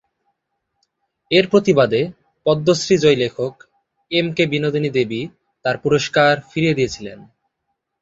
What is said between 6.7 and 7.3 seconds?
দিয়েছিলেন।